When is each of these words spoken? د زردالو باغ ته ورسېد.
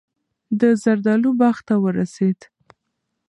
د 0.59 0.61
زردالو 0.83 1.29
باغ 1.39 1.57
ته 1.67 1.75
ورسېد. 1.83 2.39